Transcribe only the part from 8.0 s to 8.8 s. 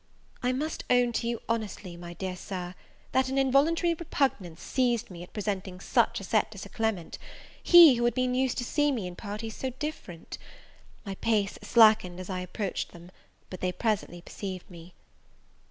had been used to